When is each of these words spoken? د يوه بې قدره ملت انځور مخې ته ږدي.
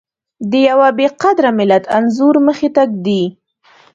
د 0.49 0.53
يوه 0.67 0.89
بې 0.97 1.07
قدره 1.21 1.51
ملت 1.59 1.83
انځور 1.97 2.35
مخې 2.47 2.69
ته 2.75 2.83
ږدي. 2.91 3.23